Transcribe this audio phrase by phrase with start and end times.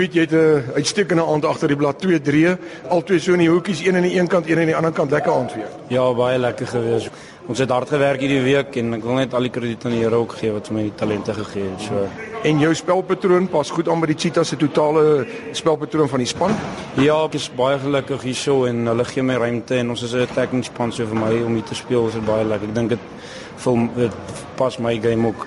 [0.00, 2.56] Piet, jy het 'n uitstekende aand agter die blad 2 3,
[2.88, 4.92] al twee so in die hoekies, een aan die een kant, een aan die ander
[4.92, 5.70] kant, lekker aand vir jou.
[5.88, 7.10] Ja, baie lekker gewees.
[7.46, 10.00] Ons het hard gewerk hierdie week en ek wil net al die krediet aan die
[10.00, 11.80] Here ook gee wat vir my die talente gegee het.
[11.80, 12.08] So
[12.42, 16.56] En jou spelpatroon pas goed aan by die Cheetahs se totale spelpatroon van die span.
[16.96, 20.20] ja, ek is baie gelukkig hierso en hulle gee my ruimte en ons is 'n
[20.20, 22.68] attacking span so vir my om hier te speel is dit baie lekker.
[22.68, 23.00] Ek dink dit
[23.56, 24.12] vul dit
[24.56, 25.46] pas my game ook.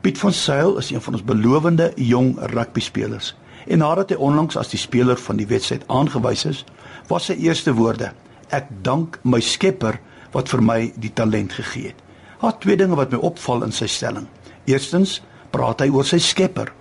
[0.00, 3.34] Piet van Sail is een van ons belowende jong rugbyspelers.
[3.66, 6.64] En nadat hy onlangs as die speler van die wedstryd aangewys is,
[7.08, 8.12] was sy eerste woorde:
[8.50, 10.00] "Ek dank my Skepper
[10.32, 12.00] wat vir my die talent gegee het."
[12.40, 14.26] Daar twee dinge wat my opval in sy stelling.
[14.66, 16.72] Eerstens, praat hy oor sy Skepper.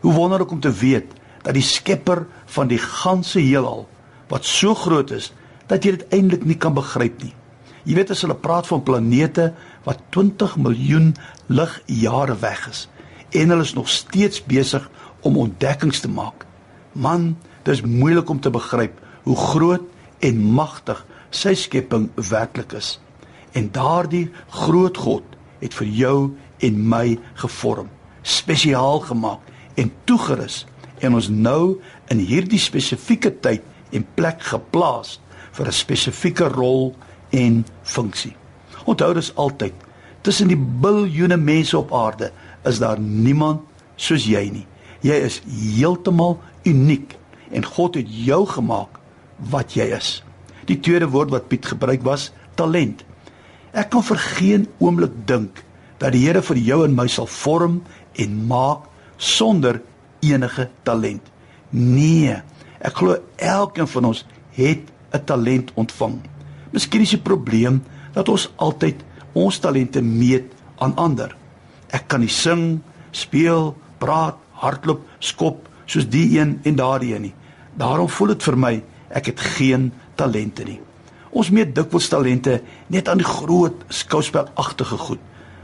[0.00, 1.10] Hoe wonderlik om te weet
[1.42, 3.88] dat die Skepper van die ganse heelal
[4.28, 5.32] wat so groot is
[5.66, 7.34] dat jy dit eintlik nie kan begryp nie.
[7.88, 9.52] Jy weet as hulle praat van planete
[9.86, 11.14] wat 20 miljoen
[11.48, 12.86] ligjare weg is
[13.36, 14.86] en hulle is nog steeds besig
[15.28, 16.46] om ontdekkings te maak.
[16.92, 17.36] Man,
[17.68, 18.96] dis moeilik om te begryp
[19.28, 19.84] hoe groot
[20.24, 22.96] en magtig sy skepping werklik is.
[23.52, 24.28] En daardie
[24.62, 26.18] groot God het vir jou
[26.64, 27.90] en my gevorm,
[28.22, 29.44] spesiaal gemaak
[29.78, 30.64] en toegerus
[31.04, 31.78] en ons nou
[32.10, 33.62] in hierdie spesifieke tyd
[33.94, 35.18] en plek geplaas
[35.52, 36.94] vir 'n spesifieke rol
[37.30, 38.36] en funksie.
[38.84, 39.74] Onthou dis altyd
[40.22, 42.32] tussen die biljoene mense op aarde
[42.64, 43.60] is daar niemand
[43.96, 44.66] soos jy nie.
[45.04, 47.14] Jy is heeltemal uniek
[47.54, 48.98] en God het jou gemaak
[49.50, 50.18] wat jy is.
[50.66, 53.04] Die tweede woord wat Piet gebruik was talent.
[53.72, 55.62] Ek kan vir geen oomblik dink
[55.98, 57.80] dat die Here vir jou en my sal vorm
[58.18, 59.80] en maak sonder
[60.24, 61.22] enige talent.
[61.70, 62.38] Nee,
[62.80, 64.24] ek glo elkeen van ons
[64.56, 66.20] het 'n talent ontvang.
[66.72, 67.82] Miskien is die probleem
[68.12, 71.36] dat ons altyd ons talente meet aan ander.
[71.90, 77.34] Ek kan nie sing, speel, praat, hardloop, skop soos die een en daardie een nie.
[77.78, 78.74] Daarom voel dit vir my
[79.08, 80.80] ek het geen talente nie.
[81.30, 82.58] Ons meet dikwels talente
[82.92, 85.20] net aan die groot skouspelagtige goed.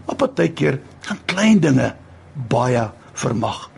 [0.07, 1.95] Maar partykeer gaan klein dinge
[2.49, 3.71] baie vermag.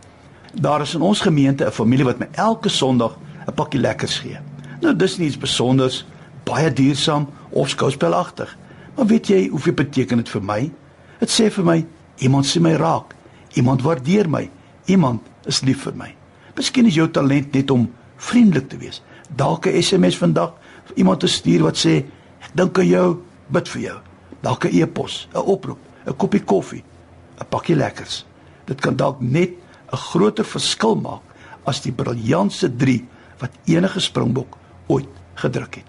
[0.55, 3.17] Daar is in ons gemeente 'n familie wat my elke Sondag
[3.47, 4.39] 'n pakkie lekkers gee.
[4.81, 6.05] Nou dis nie iets besonders,
[6.45, 8.57] baie duursaam of skouspelagtig.
[8.97, 10.73] Maar weet jy hoeveel beteken dit vir my?
[11.19, 13.15] Dit sê vir my iemand sien my raak.
[13.55, 14.51] Iemand waardeer my.
[14.87, 16.11] Iemand is lief vir my.
[16.57, 19.03] Miskien is jou talent net om vriendelik te wees.
[19.37, 20.55] Dalk 'n SMS vandag
[20.87, 22.05] vir iemand te stuur wat sê
[22.41, 23.99] ek dink aan jou, bid vir jou.
[24.43, 26.85] Dalk 'n e-pos, 'n oproep, 'n koppie koffie,
[27.41, 28.25] 'n pakkie lekkers.
[28.67, 29.51] Dit kan dalk net
[29.93, 31.23] 'n groter verskil maak
[31.65, 33.05] as die briljantste 3
[33.39, 35.85] wat enige springbok ooit gedruk het.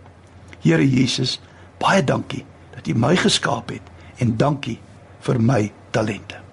[0.62, 1.40] Here Jesus,
[1.80, 3.82] baie dankie dat U my geskaap het
[4.18, 4.80] en dankie
[5.20, 6.47] vir my talente.